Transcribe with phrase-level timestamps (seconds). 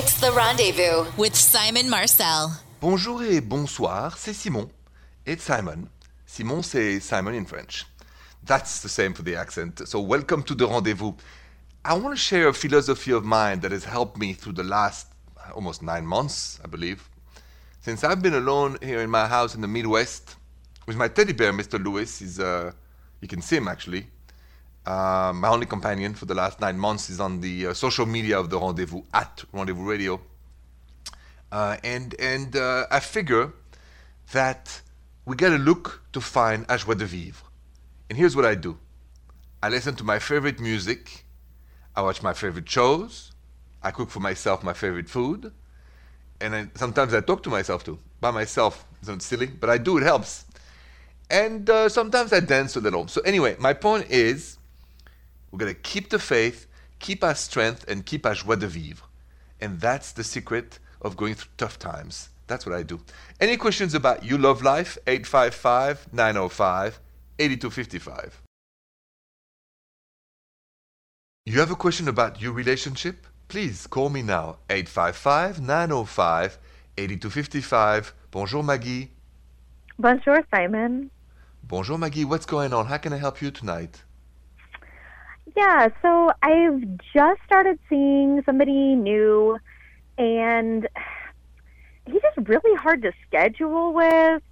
[0.00, 1.10] It's The Rendezvous.
[1.16, 2.52] with Simon Marcel.
[2.80, 4.70] Bonjour et bonsoir, c'est Simon.
[5.26, 5.88] It's Simon.
[6.24, 7.84] Simon, c'est Simon in French.
[8.44, 9.82] That's the same for the accent.
[9.88, 11.14] So, welcome to the rendezvous.
[11.84, 15.08] I want to share a philosophy of mine that has helped me through the last
[15.52, 17.00] almost nine months, I believe.
[17.80, 20.36] Since I've been alone here in my house in the Midwest
[20.86, 21.84] with my teddy bear, Mr.
[21.84, 22.70] Lewis, is uh,
[23.20, 24.06] you can see him actually.
[24.88, 28.40] Uh, my only companion for the last nine months is on the uh, social media
[28.40, 30.18] of the Rendezvous at Rendezvous Radio.
[31.52, 33.52] Uh, and and uh, I figure
[34.32, 34.80] that
[35.26, 37.44] we gotta look to find a joie de vivre.
[38.08, 38.78] And here's what I do
[39.62, 41.26] I listen to my favorite music,
[41.94, 43.32] I watch my favorite shows,
[43.82, 45.52] I cook for myself my favorite food,
[46.40, 48.86] and I, sometimes I talk to myself too, by myself.
[49.02, 50.46] Sounds silly, but I do, it helps.
[51.28, 53.06] And uh, sometimes I dance a little.
[53.06, 54.57] So, anyway, my point is
[55.50, 56.66] we're gonna keep the faith,
[56.98, 59.04] keep our strength, and keep our joie de vivre.
[59.60, 62.30] And that's the secret of going through tough times.
[62.46, 63.00] That's what I do.
[63.40, 64.96] Any questions about You Love Life?
[65.06, 67.00] 855 905
[67.38, 68.42] 8255.
[71.44, 73.26] You have a question about your relationship?
[73.48, 74.58] Please call me now.
[74.68, 76.58] 855 905
[76.98, 78.14] 8255.
[78.30, 79.12] Bonjour, Maggie.
[79.98, 81.10] Bonjour, Simon.
[81.62, 82.24] Bonjour, Maggie.
[82.24, 82.86] What's going on?
[82.86, 84.04] How can I help you tonight?
[85.56, 86.82] Yeah, so I've
[87.14, 89.58] just started seeing somebody new,
[90.16, 90.88] and
[92.06, 94.42] he's just really hard to schedule with.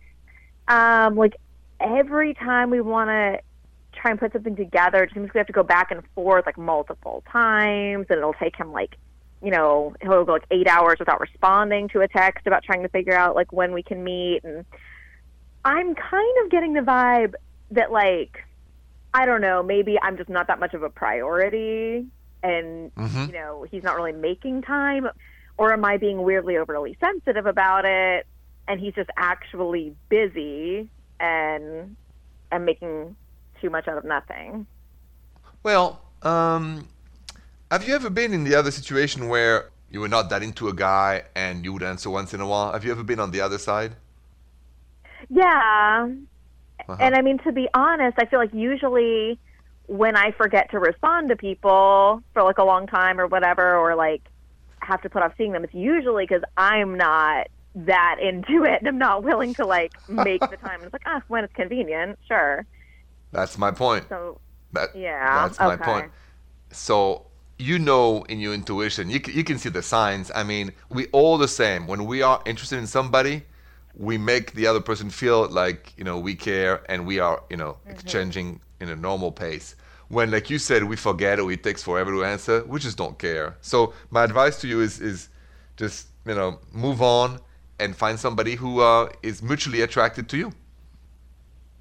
[0.68, 1.36] Um, like
[1.80, 3.40] every time we want to
[3.92, 6.58] try and put something together, it seems we have to go back and forth like
[6.58, 8.96] multiple times, and it'll take him like,
[9.42, 12.88] you know, he'll go like eight hours without responding to a text about trying to
[12.88, 14.64] figure out like when we can meet, and
[15.64, 17.34] I'm kind of getting the vibe
[17.72, 18.44] that like
[19.16, 22.04] I don't know, maybe I'm just not that much of a priority
[22.42, 23.28] and Mhm.
[23.28, 25.08] you know, he's not really making time
[25.56, 28.26] or am I being weirdly overly sensitive about it
[28.68, 31.96] and he's just actually busy and
[32.52, 33.16] I'm making
[33.62, 34.66] too much out of nothing.
[35.62, 36.86] Well, um,
[37.70, 40.74] have you ever been in the other situation where you were not that into a
[40.74, 42.72] guy and you would answer once in a while?
[42.72, 43.96] Have you ever been on the other side?
[45.30, 46.08] Yeah.
[46.88, 46.96] Uh-huh.
[47.00, 49.38] And I mean, to be honest, I feel like usually
[49.86, 53.94] when I forget to respond to people for like a long time or whatever, or
[53.94, 54.22] like
[54.80, 58.88] have to put off seeing them, it's usually because I'm not that into it and
[58.88, 60.82] I'm not willing to like make the time.
[60.82, 62.64] It's like, ah, when it's convenient, sure.
[63.32, 64.06] That's my point.
[64.08, 64.40] So,
[64.72, 66.10] That, Yeah, That's my point.
[66.70, 67.26] So
[67.58, 70.30] you know in your intuition, you, you can see the signs.
[70.34, 71.86] I mean, we all the same.
[71.86, 73.42] When we are interested in somebody,
[73.96, 77.56] we make the other person feel like, you know, we care and we are, you
[77.56, 79.74] know, exchanging in a normal pace.
[80.08, 83.18] When, like you said, we forget or it takes forever to answer, we just don't
[83.18, 83.56] care.
[83.60, 85.28] So my advice to you is, is
[85.76, 87.40] just, you know, move on
[87.78, 90.52] and find somebody who uh, is mutually attracted to you.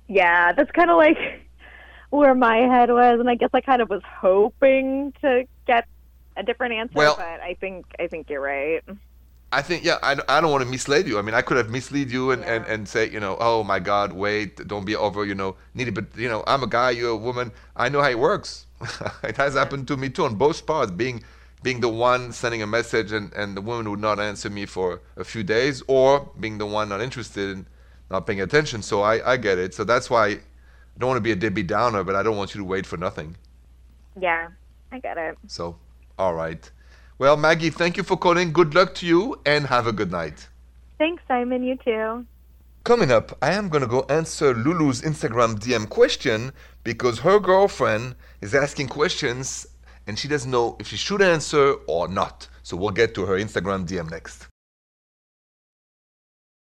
[0.08, 1.18] yeah, that's kind of like
[2.10, 3.20] where my head was.
[3.20, 5.88] And I guess I kind of was hoping to get
[6.38, 8.84] a different answer, Well- but I think, I think you're right.
[9.52, 11.18] I think, yeah, I, I don't want to mislead you.
[11.18, 12.74] I mean, I could have misled you and, and, Yeah.
[12.74, 15.92] and say, you know, oh my God, wait, don't be over, you know, needy.
[15.92, 17.52] But, you know, I'm a guy, you're a woman.
[17.76, 18.66] I know how it works.
[19.24, 21.24] it has happened to me too on both parts, being
[21.64, 25.02] being the one sending a message and, and the woman would not answer me for
[25.18, 27.66] a few days or being the one not interested and
[28.12, 28.84] not paying attention.
[28.84, 29.74] So I, I get it.
[29.74, 30.40] So that's why I
[31.00, 32.98] don't want to be a Debbie Downer, but I don't want you to wait for
[32.98, 33.38] nothing.
[34.20, 34.50] Yeah,
[34.92, 35.38] I get it.
[35.48, 35.78] So,
[36.18, 36.70] all right.
[37.18, 38.52] Well, Maggie, thank you for calling.
[38.52, 40.50] Good luck to you and have a good night.
[40.98, 41.64] Thanks, Simon.
[41.64, 42.26] You too.
[42.84, 46.52] Coming up, I am going to go answer Lulu's Instagram DM question
[46.84, 49.66] because her girlfriend is asking questions
[50.06, 52.50] and she doesn't know if she should answer or not.
[52.64, 54.48] So we'll get to her Instagram DM next.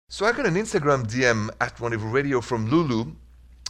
[0.08, 3.12] So I got an Instagram DM at Rendezvous Radio from Lulu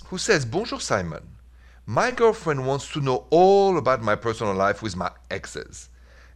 [0.06, 1.36] who says, Bonjour Simon.
[1.84, 5.89] My girlfriend wants to know all about my personal life with my exes.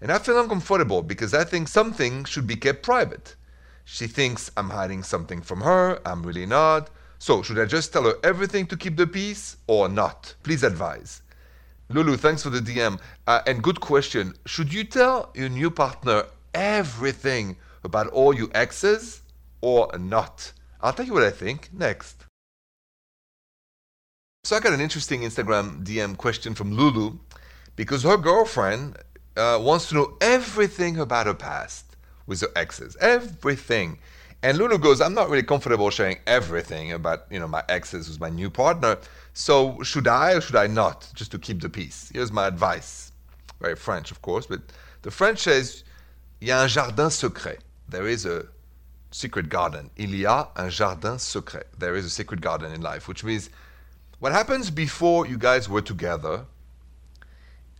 [0.05, 3.37] And I feel uncomfortable because I think something should be kept private.
[3.87, 6.91] She thinks I'm hiding something from her, I'm really not.
[7.19, 10.35] So, should I just tell her everything to keep the peace or not?
[10.43, 11.23] Please advise.
[11.89, 13.01] Lulu, thanks for the DM.
[13.27, 14.35] Uh, and good question.
[14.45, 19.23] Should you tell your new partner everything about all your exes
[19.62, 20.53] or not?
[20.83, 22.27] I'll tell you what I think next.
[24.45, 27.21] So I got an interesting Instagram DM question from Lulu
[27.75, 28.99] because her girlfriend
[29.37, 31.97] uh, wants to know everything about her past
[32.27, 33.99] with her exes, everything.
[34.43, 38.21] And Lulu goes, I'm not really comfortable sharing everything about you know my exes with
[38.21, 38.99] my new partner.
[39.33, 42.11] So should I or should I not, just to keep the peace?
[42.13, 43.13] Here's my advice.
[43.61, 44.61] Very French, of course, but
[45.03, 45.85] the French says
[46.41, 47.61] Il y a un jardin secret.
[47.89, 48.47] There is a
[49.11, 49.91] secret garden.
[49.97, 51.67] Il y a un jardin secret.
[51.79, 53.49] There is a secret garden in life, which means
[54.19, 56.45] what happens before you guys were together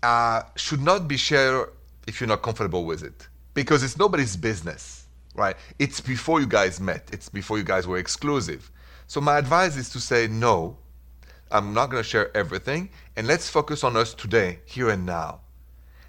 [0.05, 1.71] uh, should not be shared
[2.07, 5.57] if you're not comfortable with it because it's nobody's business, right?
[5.79, 8.71] It's before you guys met, it's before you guys were exclusive.
[9.07, 10.77] So, my advice is to say, no,
[11.51, 15.41] I'm not going to share everything, and let's focus on us today, here and now.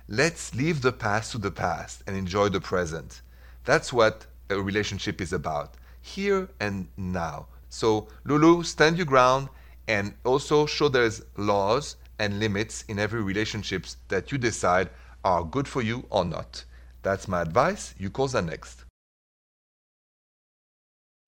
[0.08, 3.22] Let's leave the past to the past and enjoy the present.
[3.64, 7.48] That's what a relationship is about, here and now.
[7.70, 9.50] So, Lulu, stand your ground
[9.88, 14.90] and also show there's laws and limits in every relationships that you decide
[15.24, 16.66] are good for you or not.
[17.02, 17.94] That's my advice.
[17.98, 18.86] You call that next.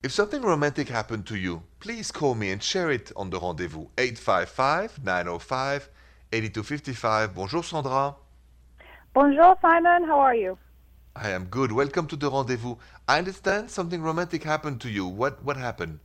[0.04, 3.88] If something romantic happened to you, please call me and share it on the rendezvous
[3.98, 5.90] 855 905
[6.32, 7.36] 8255.
[7.36, 8.16] Bonjour Sandra.
[9.14, 10.58] Bonjour Simon, how are you?
[11.16, 11.72] I am good.
[11.72, 12.76] Welcome to the rendezvous.
[13.08, 15.08] I understand something romantic happened to you.
[15.08, 16.00] What what happened?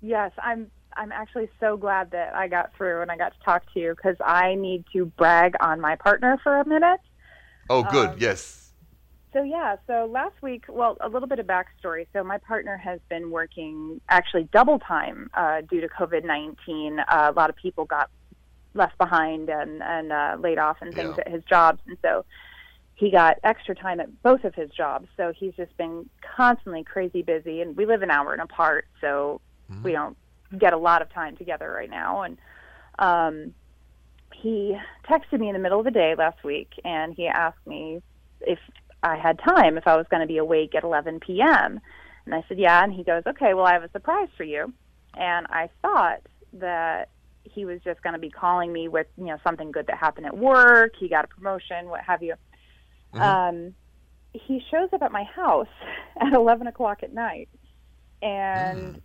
[0.00, 3.62] Yes, I'm I'm actually so glad that I got through and I got to talk
[3.74, 7.00] to you because I need to brag on my partner for a minute.
[7.68, 8.10] Oh, good.
[8.10, 8.72] Um, yes.
[9.32, 12.06] So yeah, so last week, well, a little bit of backstory.
[12.12, 16.98] So my partner has been working actually double time uh, due to COVID nineteen.
[16.98, 18.10] Uh, a lot of people got
[18.74, 21.22] left behind and and uh, laid off and things Yeah.
[21.26, 22.24] at his jobs, and so
[22.94, 25.06] he got extra time at both of his jobs.
[25.16, 29.40] So he's just been constantly crazy busy, and we live an hour and apart, so
[29.70, 29.84] Mhm.
[29.84, 30.16] we don't
[30.58, 32.22] get a lot of time together right now.
[32.22, 32.38] And
[32.98, 33.54] um,
[34.34, 34.76] he
[35.08, 38.02] texted me in the middle of the day last week, and he asked me
[38.40, 38.58] if
[39.02, 41.80] I had time, if I was going to be awake at 11 p.m.
[42.26, 42.82] And I said, yeah.
[42.82, 44.72] And he goes, okay, well, I have a surprise for you.
[45.14, 46.20] And I thought
[46.54, 47.08] that
[47.44, 50.26] he was just going to be calling me with, you know, something good that happened
[50.26, 50.92] at work.
[50.98, 52.34] He got a promotion, what have you.
[53.14, 53.20] Mhm.
[53.20, 53.74] Um,
[54.32, 55.66] he shows up at my house
[56.20, 57.48] at 11 o'clock at night.
[58.22, 59.00] And Mm.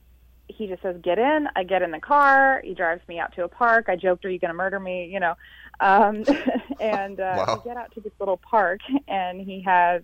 [0.47, 1.47] He just says, get in.
[1.55, 2.61] I get in the car.
[2.63, 3.85] He drives me out to a park.
[3.89, 5.09] I joked, are you going to murder me?
[5.11, 5.35] You know.
[5.79, 6.23] Um,
[6.79, 7.61] and uh, Wow.
[7.63, 10.01] we get out to this little park, and he has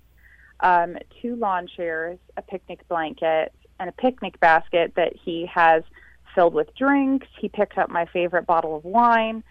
[0.62, 5.84] um, two lawn chairs, a picnic blanket, and a picnic basket that he has
[6.36, 7.28] filled with drinks.
[7.40, 9.44] He picked up my favorite bottle of wine.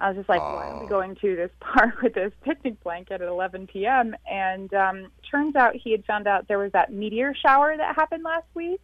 [0.00, 0.88] I was just like, why are we Oh.
[0.88, 4.14] going to this park with this picnic blanket at 11 p.m.?
[4.30, 8.22] And um, turns out he had found out there was that meteor shower that happened
[8.24, 8.80] last week,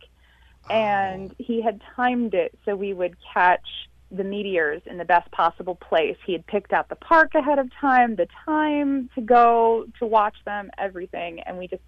[0.71, 1.35] and oh.
[1.39, 3.67] he had timed it so we would catch
[4.11, 6.17] the meteors in the best possible place.
[6.25, 10.37] He had picked out the park ahead of time, the time to go to watch
[10.45, 11.83] them, everything, and we just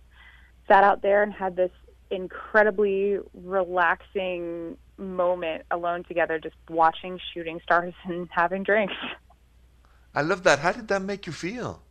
[0.69, 1.71] sat out there and had this
[2.11, 8.95] incredibly relaxing moment alone together, just watching shooting stars and having drinks.
[10.15, 10.61] I love that.
[10.61, 11.83] How did that make you feel?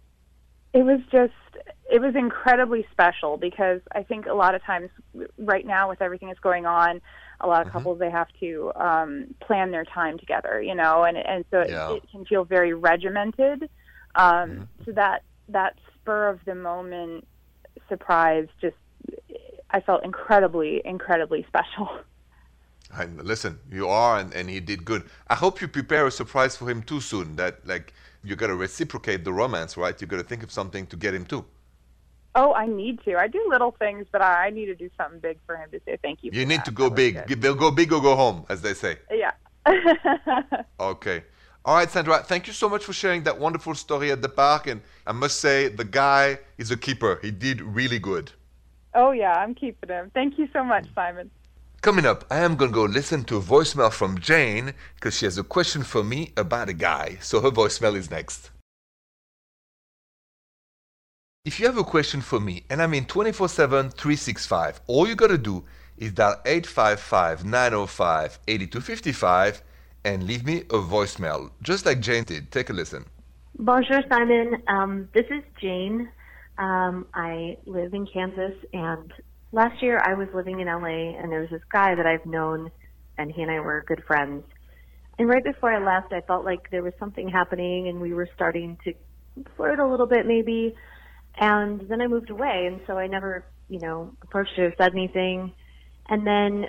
[0.75, 1.33] It was just,
[1.89, 4.89] it was incredibly special because I think a lot of times
[5.37, 7.01] right now with everything that's going on,
[7.39, 7.71] a lot of Mhm.
[7.71, 11.69] couples they have to um, plan their time together, you know, and and so it,
[11.69, 11.93] Yeah.
[11.95, 13.69] it can feel very regimented.
[14.15, 14.67] Um, Mhm.
[14.83, 17.25] So that that spur of the moment
[17.87, 18.75] surprise just,
[19.69, 21.87] I felt incredibly, incredibly special.
[22.93, 25.03] And listen, you are, and, and he did good.
[25.27, 27.35] I hope you prepare a surprise for him too soon.
[27.35, 27.93] That like
[28.25, 29.99] you got to reciprocate the romance, right?
[29.99, 31.45] You got to think of something to get him too.
[32.37, 33.15] Oh, I need to.
[33.15, 35.79] I do little things, but I, I need to do something big for him to
[35.85, 36.31] say thank you.
[36.33, 36.65] You need that.
[36.65, 37.25] to go big.
[37.27, 37.41] good.
[37.41, 38.97] They'll go big or go home, as they say.
[39.09, 39.31] Yeah.
[40.79, 41.23] Okay.
[41.63, 42.21] All right, Sandra.
[42.23, 44.67] Thank you so much for sharing that wonderful story at the park.
[44.67, 47.17] And I must say, the guy is a keeper.
[47.21, 48.31] He did really good.
[48.93, 50.11] oh yeah, I'm keeping him.
[50.13, 51.31] Thank you so much, Simon.
[51.85, 55.25] Coming up, I am going to go listen to a voicemail from Jane because she
[55.25, 57.19] has a question for me about a guy.
[57.21, 58.49] So her voicemail is next.
[61.45, 65.13] If you have a question for me, and I mean 24 7, 365, all you
[65.13, 65.63] got to do
[65.95, 69.61] is dial 855 905 8255
[70.05, 72.51] and leave me a voicemail, just like Jane did.
[72.51, 73.05] Take a listen.
[73.59, 74.63] Bonjour, Simon.
[74.67, 76.09] Um, this is Jane.
[76.57, 79.13] Um, I live in Kansas, and
[79.55, 82.69] last year I was living in LA, and there was this guy that I've known,
[83.17, 84.43] and he and I were good friends.
[85.17, 88.27] And right before I left, I felt like there was something happening, and we were
[88.35, 88.93] starting to
[89.55, 90.75] flirt a little bit, maybe.
[91.39, 95.53] And then I moved away, and so I never, you know, approached or said anything.
[96.09, 96.65] And then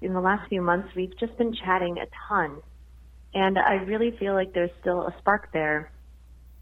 [0.00, 2.60] in the last few months, we've just been chatting a ton.
[3.34, 5.92] And I really feel like there's still a spark there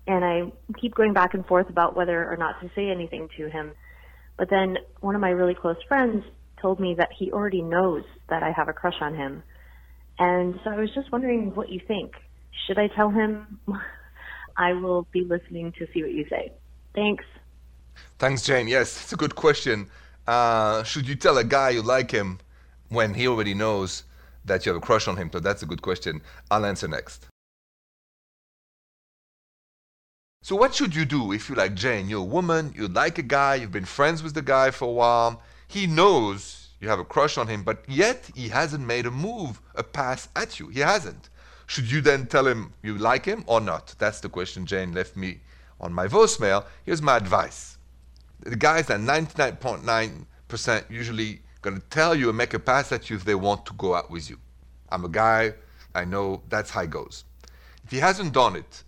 [0.06, 3.48] and I keep going back and forth about whether or not to say anything to
[3.48, 3.72] him.
[4.36, 6.24] But then one of my really close friends
[6.60, 9.42] told me that he already knows that I have a crush on him.
[10.18, 12.12] And so I was just wondering what you think.
[12.66, 13.60] Should I tell him?
[14.56, 16.52] I will be listening to see what you say.
[16.94, 17.24] Thanks.
[18.18, 18.68] Thanks, Jane.
[18.68, 19.88] Yes, it's a good question.
[20.26, 22.38] Uh, should you tell a guy you like him
[22.88, 24.04] when he already knows
[24.44, 25.30] that you have a crush on him?
[25.32, 26.22] So that's a good question.
[26.50, 27.26] I'll answer next.
[30.44, 32.06] So, what should you do if you like Jane?
[32.06, 34.92] You're a woman, you like a guy, you've been friends with the guy for a
[34.92, 35.40] while.
[35.66, 39.62] He knows you have a crush on him, but yet he hasn't made a move,
[39.74, 40.68] a pass at you.
[40.68, 41.30] He hasn't.
[41.66, 43.94] Should you then tell him you like him or not?
[43.98, 45.40] That's the question Jane left me
[45.80, 46.66] on my voicemail.
[46.84, 47.78] Here's my advice.
[48.40, 53.16] The guys are 99.9% usually going to tell you and make a pass at you
[53.16, 54.38] if they want to go out with you.
[54.90, 55.54] I'm a guy,
[55.94, 57.24] I know that's how it goes.
[57.82, 58.84] If he hasn't done it,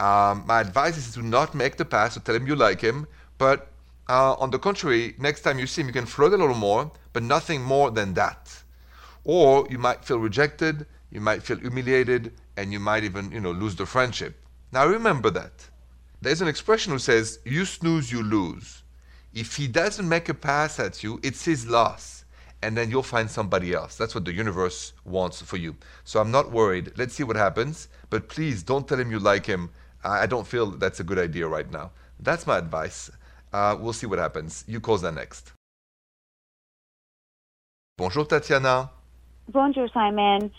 [0.00, 3.06] um, my advice is to not make the pass to tell him you like him,
[3.36, 3.68] but
[4.08, 6.90] uh, on the contrary, next time you see him, you can flirt a little more,
[7.12, 8.50] but nothing more than that.
[9.24, 13.52] Or you might feel rejected, you might feel humiliated, and you might even, you know,
[13.52, 14.34] lose the friendship.
[14.72, 15.68] Now remember that.
[16.22, 18.82] There's an expression who says, "You snooze, you lose."
[19.34, 22.24] If he doesn't make a pass at you, it's his loss,
[22.62, 23.96] and then you'll find somebody else.
[23.96, 25.76] That's what the universe wants for you.
[26.04, 26.92] So I'm not worried.
[26.96, 27.88] Let's see what happens.
[28.08, 29.70] But please don't tell him you like him
[30.04, 31.90] I don't feel that's a good idea right now.
[32.18, 33.10] That's my advice.
[33.52, 34.64] Uh, we'll see what happens.
[34.66, 35.52] You call that next.
[37.98, 38.90] Bonjour, Tatiana.
[39.48, 40.50] Bonjour, Simon.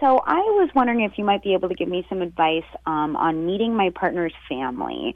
[0.00, 3.16] So I was wondering if you might be able to give me some advice um,
[3.16, 5.14] on meeting my partner's family.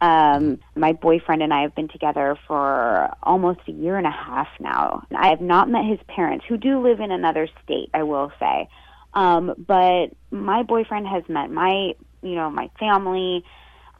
[0.00, 4.48] Um, my boyfriend and I have been together for almost a year and a half
[4.60, 5.06] now.
[5.16, 8.68] I have not met his parents, who do live in another state, I will say.
[9.14, 13.44] Um, but my boyfriend has met my you know, my family.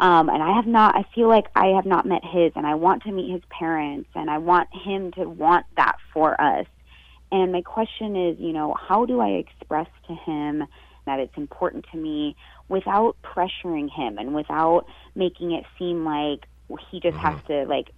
[0.00, 2.74] Um, and I have not, I feel like I have not met his, and I
[2.74, 6.66] want to meet his parents, and I want him to want that for us.
[7.30, 10.64] And my question is, you know, how do I express to him
[11.06, 12.36] that it's important to me
[12.68, 16.46] without pressuring him and without making it seem like
[16.90, 17.26] he just mm-hmm.
[17.26, 17.90] has to like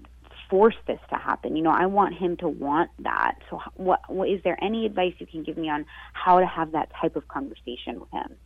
[0.51, 1.57] force this to happen.
[1.57, 3.37] You know, I want him to want that.
[3.51, 6.73] So, what, what is there any advice you can give me on how to have
[6.73, 8.37] that type of conversation with him?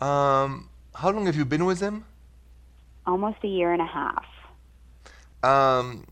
[0.00, 2.04] Um, how long have you been with him?
[3.06, 4.26] Almost a year and a half.
[5.42, 6.06] Um,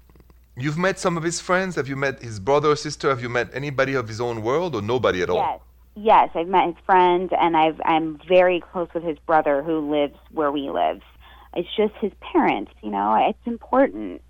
[0.57, 1.77] you've met some of his friends.
[1.77, 3.09] Have you met his brother or sister?
[3.09, 5.37] Have you met anybody of his own world or nobody at all?
[5.37, 5.61] Yes.
[5.99, 10.15] Yes, I've met his friends, and I've, I'm very close with his brother who lives
[10.31, 11.01] where we live.
[11.55, 13.15] It's just his parents, you know.
[13.31, 14.21] It's important.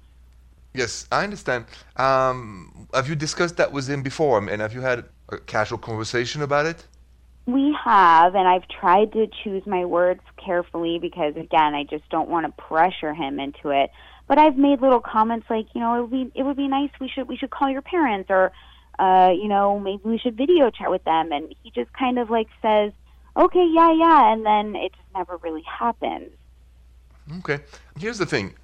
[0.75, 1.65] Yes, I understand.
[1.97, 6.41] Um, have you discussed that with him before, and have you had a casual conversation
[6.43, 6.87] about it?
[7.47, 12.29] We have, and I've tried to choose my words carefully because, again, I just don't
[12.29, 13.91] want to pressure him into it.
[14.27, 16.91] But I've made little comments like, you know, it would be it would be nice.
[17.01, 18.51] We should we should call your parents, or,
[18.99, 21.31] uh, you know, maybe we should video chat with them.
[21.31, 22.93] And he just kind of like says,
[23.37, 26.31] okay, yeah, yeah, and then it just never really happens.
[27.39, 27.61] Okay,
[27.97, 28.55] here's the thing: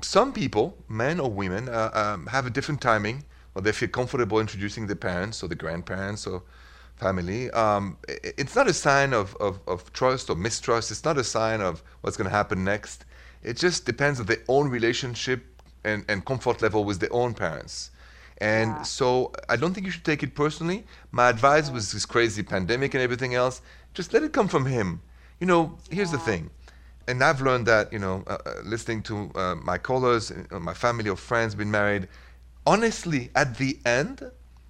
[0.00, 3.24] some people, men or women, uh, um, have a different timing,
[3.54, 6.42] or they feel comfortable introducing the parents or the grandparents or
[7.02, 10.90] family, um, it's not a sign of, of, of trust or mistrust.
[10.90, 13.04] It's not a sign of what's going to happen next.
[13.42, 15.40] It just depends on their own relationship
[15.84, 17.90] and, and comfort level with their own parents.
[18.38, 18.82] And yeah.
[18.82, 20.84] so I don't think you should take it personally.
[21.10, 23.62] My advice was this crazy pandemic and everything else.
[23.94, 25.00] Just let it come from him.
[25.40, 26.18] You know, here's yeah.
[26.18, 26.50] the thing.
[27.08, 30.74] And I've learned that, you know, uh, uh, listening to uh, my callers, uh, my
[30.74, 32.08] family or friends been married.
[32.64, 34.16] Honestly, at the end,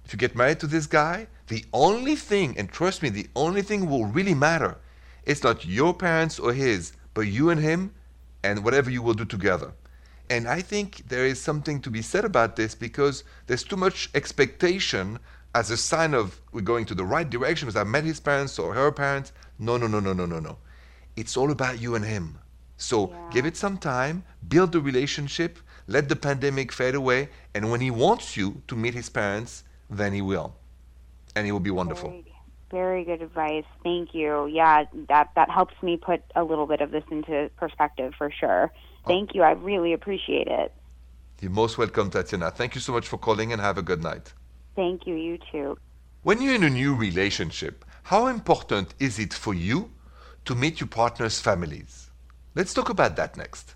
[0.05, 3.61] if you get married to this guy, the only thing, and trust me, the only
[3.61, 4.77] thing will really matter,
[5.25, 7.93] it's not your parents or his, but you and him
[8.43, 9.73] and whatever you will do together.
[10.29, 14.09] And I think there is something to be said about this because there's too much
[14.15, 15.19] expectation
[15.53, 18.57] as a sign of we're going to the right direction because I met his parents
[18.57, 19.33] or her parents.
[19.59, 20.57] No, no, no, no, no, no, no.
[21.15, 22.39] It's all about you and him.
[22.77, 23.29] So yeah.
[23.31, 27.91] give it some time, build the relationship, let the pandemic fade away, and when he
[27.91, 30.55] wants you to meet his parents, then he will
[31.35, 32.09] and it will be wonderful.
[32.09, 32.25] Very,
[32.71, 33.65] very good advice.
[33.83, 34.47] Thank you.
[34.47, 38.71] Yeah, that that helps me put a little bit of this into perspective for sure.
[39.05, 39.43] Thank you.
[39.43, 40.73] I really appreciate it.
[41.41, 42.51] You're most welcome, Tatiana.
[42.51, 44.33] Thank you so much for calling and have a good night.
[44.75, 45.15] Thank you.
[45.15, 45.77] You too.
[46.23, 49.91] When you're in a new relationship, how important is it for you
[50.45, 52.09] to meet your partner's families?
[52.55, 53.75] Let's talk about that next.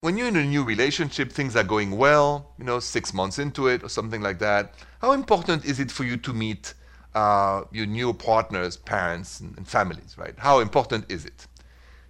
[0.00, 3.66] When you're in a new relationship, things are going well, you know, six months into
[3.66, 4.74] it or something like that.
[5.00, 6.74] How important is it for you to meet
[7.16, 10.34] uh, your new partner's parents and, and families, right?
[10.38, 11.48] How important is it?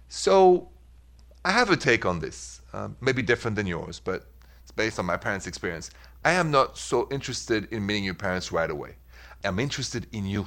[0.07, 0.69] So,
[1.43, 4.27] I have a take on this, uh, maybe different than yours, but
[4.61, 5.89] it's based on my parents' experience.
[6.23, 8.97] I am not so interested in meeting your parents right away.
[9.43, 10.45] I'm interested in you.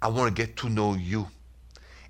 [0.00, 1.26] I want to get to know you.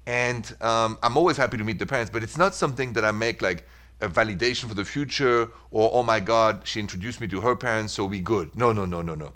[0.05, 3.11] And um, I'm always happy to meet the parents, but it's not something that I
[3.11, 3.67] make like
[4.01, 7.95] a validation for the future or oh my god she introduced me to her parents
[7.95, 8.55] so we good.
[8.57, 9.33] No no no no no.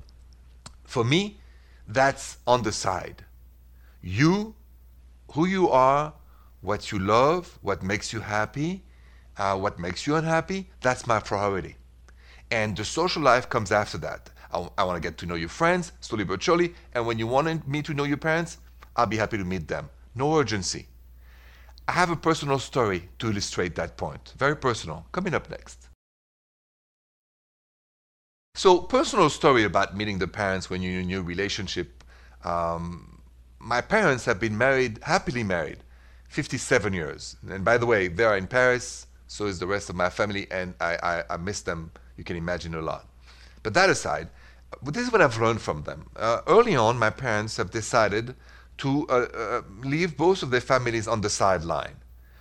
[0.85, 1.41] For me
[1.89, 3.25] that's on the side.
[4.01, 4.55] You
[5.33, 6.13] who you are
[6.61, 8.85] what you love what makes you happy
[9.37, 11.77] uh, what makes you unhappy that's my priority.
[12.51, 14.31] And the social life comes after that.
[14.53, 17.27] I, I want to get to know your friends slowly but surely and when you
[17.27, 18.59] want me to know your parents
[18.95, 19.91] i'll be happy to meet them.
[20.15, 20.87] No urgency
[21.89, 24.35] I have a personal story to illustrate that point.
[24.39, 25.07] Very personal.
[25.13, 25.89] Coming up next.
[28.55, 32.05] So, personal story about meeting the parents when you're in a new relationship.
[32.45, 33.23] Um,
[33.59, 35.79] my parents have been married, happily married,
[36.29, 37.37] 57 years.
[37.49, 40.47] And by the way, they are in Paris, so is the rest of my family,
[40.51, 43.09] and I, I, I miss them, you can imagine, a lot.
[43.63, 44.29] But that aside,
[44.83, 46.11] this is what I've learned from them.
[46.17, 48.35] Uh, early on, my parents have decided
[48.79, 51.97] to uh, uh, leave both of their families on the sideline.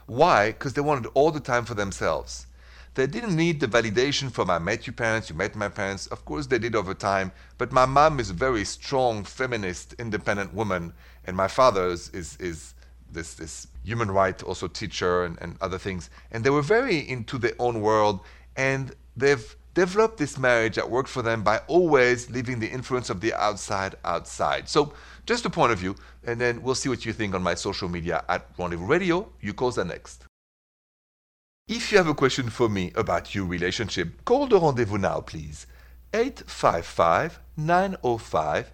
[0.07, 0.51] Why?
[0.51, 2.47] Because they wanted all the time for themselves.
[2.93, 6.07] They didn't need the validation from I met your parents, you met my parents.
[6.07, 7.31] Of course, they did over time.
[7.57, 10.93] But my mom is a very strong, feminist, independent woman,
[11.25, 12.73] and my father is, is, is
[13.09, 16.09] this, this human right also teacher and, and other things.
[16.31, 18.19] And they were very into their own world,
[18.57, 23.21] and they've developed this marriage that worked for them by always leaving the influence of
[23.21, 24.67] the outside outside.
[24.67, 24.93] So
[25.25, 27.89] just a point of view, and then we'll see what you think on my social
[27.89, 29.29] media at Rendezvous Radio.
[29.41, 30.25] You call the next.
[31.67, 35.67] If you have a question for me about your relationship, call the rendezvous now, please.
[36.13, 38.71] 855 905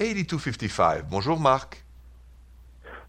[0.00, 1.10] 8255.
[1.10, 1.82] Bonjour, Marc.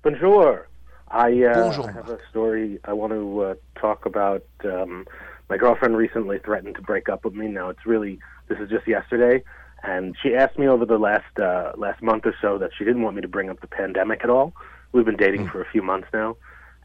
[0.01, 0.67] Bonjour.
[1.11, 1.89] I, uh, Bonjour.
[1.89, 4.43] I have a story I want to uh, talk about.
[4.63, 5.05] Um,
[5.49, 7.47] my girlfriend recently threatened to break up with me.
[7.47, 9.43] Now it's really this is just yesterday,
[9.83, 13.01] and she asked me over the last uh, last month or so that she didn't
[13.01, 14.53] want me to bring up the pandemic at all.
[14.91, 16.37] We've been dating for a few months now,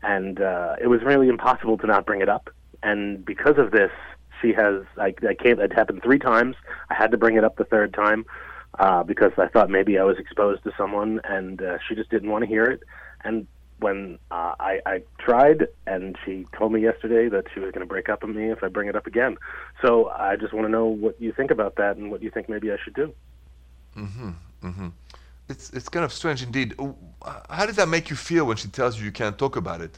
[0.02, 2.50] and uh, it was really impossible to not bring it up.
[2.82, 3.90] And because of this,
[4.40, 5.58] she has I, I can't.
[5.58, 6.56] It happened three times.
[6.90, 8.26] I had to bring it up the third time
[8.78, 12.30] uh, because I thought maybe I was exposed to someone, and uh, she just didn't
[12.30, 12.82] want to hear it.
[13.24, 13.46] And
[13.84, 17.92] when uh, I, I tried, and she told me yesterday that she was going to
[17.94, 19.36] break up with me if I bring it up again.
[19.82, 22.48] So I just want to know what you think about that, and what you think
[22.48, 23.12] maybe I should do.
[23.94, 24.30] Mm-hmm.
[24.64, 24.88] Mm-hmm.
[25.50, 26.74] It's, it's kind of strange indeed.
[26.78, 26.92] Uh,
[27.58, 29.94] How does that make you feel when she tells you you can't talk about it?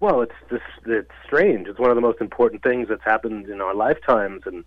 [0.00, 1.68] Well, it's just it's strange.
[1.68, 4.64] It's one of the most important things that's happened in our lifetimes, and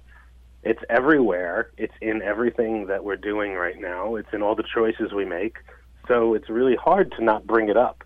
[0.61, 1.71] it's everywhere.
[1.77, 4.03] It's in everything that we're doing right now.
[4.19, 5.57] It's in all the choices we make.
[6.07, 8.03] So it's really hard to not bring it up.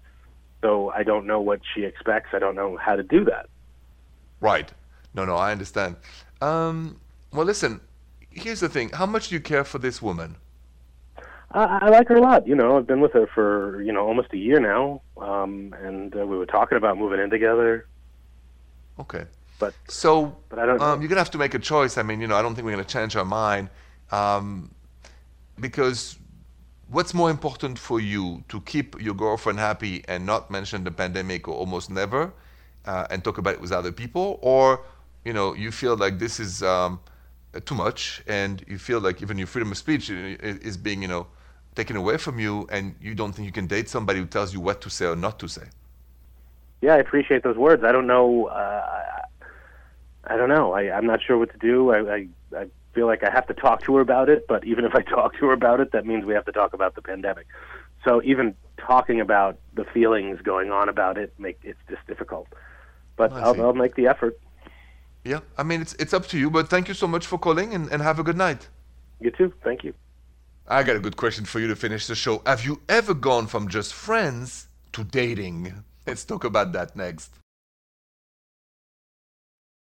[0.62, 2.30] So I don't know what she expects.
[2.34, 3.48] I don't know how to do that.
[4.40, 4.72] Right.
[5.14, 5.96] No, no, I understand.
[6.42, 7.00] Um,
[7.32, 7.82] well, listen,
[8.30, 8.90] here's the thing.
[8.90, 10.36] How much do you care for this woman?
[11.52, 12.48] I, I like her a lot.
[12.48, 16.16] You know, I've been with her for you know almost a year now, um, and
[16.16, 17.88] uh, we were talking about moving in together.
[19.00, 19.26] Okay.
[19.60, 21.98] But So, But I don't um, you're gonna have to make a choice.
[21.98, 23.70] I mean, you know, I don't think we're gonna change our mind,
[24.12, 24.72] um,
[25.60, 26.20] because
[26.90, 31.48] what's more important for you to keep your girlfriend happy and not mention the pandemic
[31.48, 32.34] or almost never,
[32.86, 34.82] uh, and talk about it with other people, or
[35.26, 37.00] you know, you feel like this is um,
[37.66, 41.08] too much, and you feel like even your freedom of speech i- is being, you
[41.08, 41.28] know,
[41.76, 44.62] taken away from you, and you don't think you can date somebody who tells you
[44.62, 45.64] what to say or not to say.
[46.82, 47.84] yeah, I appreciate those words.
[47.84, 48.48] I don't know.
[48.48, 49.04] Uh, I-
[50.30, 50.74] I don't know.
[50.74, 51.92] I, I'm not sure what to do.
[51.92, 54.48] I, I I feel like I have to talk to her about it.
[54.48, 56.74] But even if I talk to her about it, that means we have to talk
[56.74, 57.46] about the pandemic.
[58.04, 62.48] So even talking about the feelings going on about it make it's just difficult.
[63.16, 63.60] But I'll.
[63.62, 64.40] I'll make the effort.
[65.24, 67.74] Yeah, I mean, it's it's up to you, but thank you so much for calling,
[67.76, 68.62] and, and have a good night.
[69.20, 69.52] You too.
[69.64, 69.94] Thank you.
[70.68, 72.36] I got a good question for you to finish the show.
[72.46, 75.58] Have you ever gone from just friends to dating?
[76.06, 77.32] Let's talk about that next.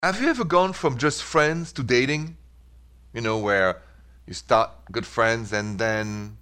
[0.01, 2.38] Have you ever gone from just friends to dating?
[3.13, 3.81] You know, where
[4.27, 6.37] you start good friends and then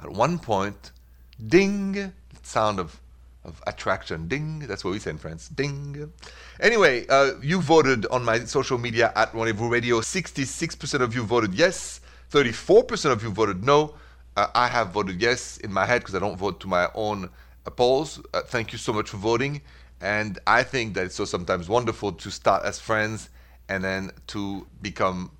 [0.00, 0.90] at one point,
[1.46, 3.00] ding, sound of,
[3.44, 6.12] of attraction, ding, that's what we say in France, ding.
[6.60, 10.00] Anyway, uh, you voted on my social media at Rendezvous Radio.
[10.00, 12.00] 66% of you voted yes,
[12.32, 13.94] 34% of you voted no.
[14.36, 17.30] Uh, I have voted yes in my head because I don't vote to my own
[17.64, 18.20] uh, polls.
[18.34, 19.62] Uh, thank you so much for voting.
[20.00, 23.30] And I think that it's so sometimes wonderful to start as friends
[23.68, 25.30] and then to become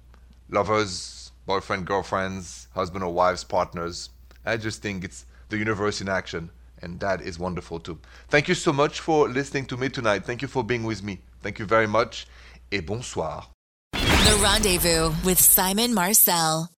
[0.49, 4.11] lovers, boyfriend, girlfriends, husband or wives, partners.
[4.45, 6.51] I just think it's the universe in action,
[6.83, 7.99] and that is wonderful too.
[8.29, 10.25] Thank you so much for listening to me tonight.
[10.25, 11.21] Thank you for being with me.
[11.43, 12.27] Thank you very much,
[12.73, 13.47] et bonsoir.
[13.93, 16.69] The Rendezvous with Simon Marcel.